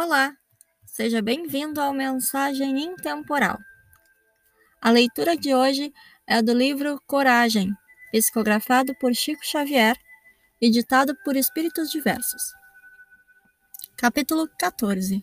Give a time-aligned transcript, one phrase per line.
[0.00, 0.32] Olá,
[0.86, 3.58] seja bem-vindo ao Mensagem Intemporal.
[4.80, 5.92] A leitura de hoje
[6.24, 7.74] é do livro Coragem,
[8.12, 9.96] psicografado por Chico Xavier,
[10.60, 12.40] editado por Espíritos Diversos.
[13.96, 15.20] Capítulo 14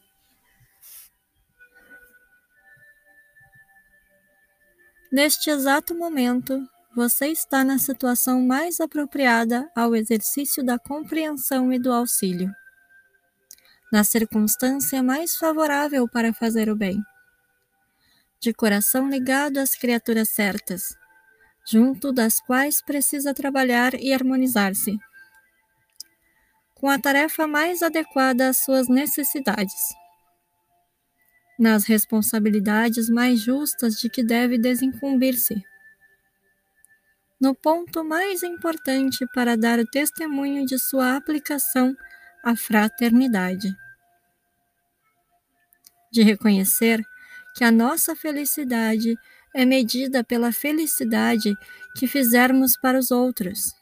[5.09, 6.61] Neste exato momento,
[6.93, 12.53] você está na situação mais apropriada ao exercício da compreensão e do auxílio
[13.91, 17.01] na circunstância mais favorável para fazer o bem.
[18.39, 20.97] De coração ligado às criaturas certas,
[21.67, 24.97] junto das quais precisa trabalhar e harmonizar-se,
[26.73, 29.95] com a tarefa mais adequada às suas necessidades,
[31.57, 35.63] nas responsabilidades mais justas de que deve desincumbir-se,
[37.39, 41.95] no ponto mais importante para dar o testemunho de sua aplicação
[42.45, 43.75] à fraternidade
[46.15, 47.03] de reconhecer
[47.53, 49.17] que a nossa felicidade
[49.53, 51.53] é medida pela felicidade
[51.97, 53.73] que fizermos para os outros.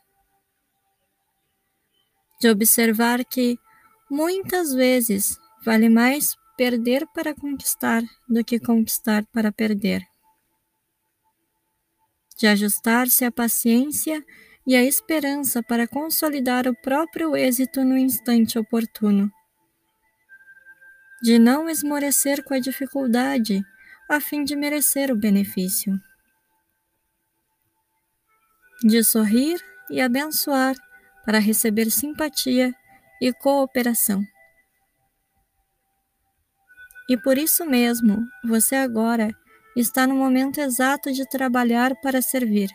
[2.42, 3.60] De observar que,
[4.10, 10.02] muitas vezes, vale mais perder para conquistar do que conquistar para perder.
[12.38, 14.26] De ajustar-se à paciência
[14.66, 19.32] e à esperança para consolidar o próprio êxito no instante oportuno
[21.24, 23.66] de não esmorecer com a dificuldade,
[24.10, 25.98] a fim de merecer o benefício.
[28.84, 30.76] De sorrir e abençoar
[31.26, 32.76] para receber simpatia
[33.22, 34.22] e cooperação.
[37.10, 39.34] E por isso mesmo, você agora
[39.78, 42.70] está no momento exato de trabalhar para servir.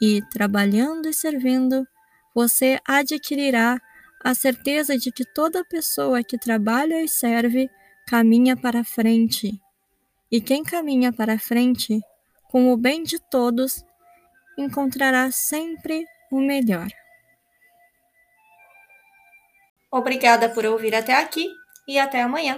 [0.00, 1.86] E, trabalhando e servindo,
[2.34, 3.80] você adquirirá
[4.22, 7.70] a certeza de que toda pessoa que trabalha e serve
[8.06, 9.60] caminha para frente.
[10.30, 12.00] E quem caminha para frente,
[12.48, 13.84] com o bem de todos,
[14.56, 16.88] encontrará sempre o melhor.
[19.90, 21.48] Obrigada por ouvir até aqui
[21.86, 22.48] e até amanhã.